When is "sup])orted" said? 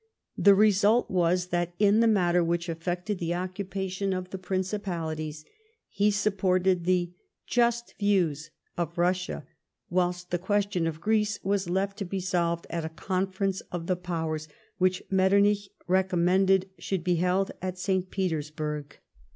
6.09-6.85